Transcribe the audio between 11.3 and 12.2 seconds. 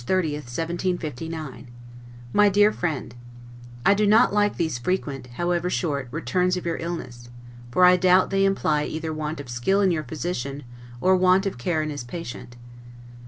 of care in his